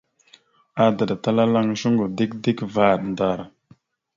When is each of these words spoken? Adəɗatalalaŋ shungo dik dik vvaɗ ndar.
Adəɗatalalaŋ 0.83 1.67
shungo 1.79 2.05
dik 2.17 2.31
dik 2.43 2.59
vvaɗ 2.73 2.99
ndar. 3.11 3.39